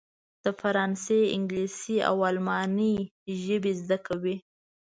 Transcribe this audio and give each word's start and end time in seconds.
د 0.43 0.45
فرانسې، 0.59 1.19
انګلیسي 1.35 1.97
او 2.09 2.17
الماني 2.29 2.95
ژبې 3.43 3.71
زده 3.81 3.97
کوي. 4.07 4.35